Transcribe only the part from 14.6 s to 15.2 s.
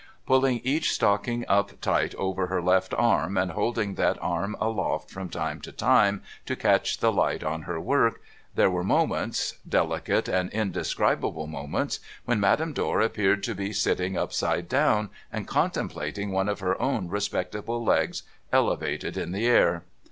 down,